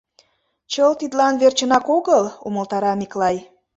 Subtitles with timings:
[0.71, 3.37] —Чылт тидлан верчынак огыл,— умылтара Миклай.